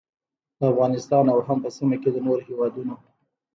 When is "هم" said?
1.47-1.57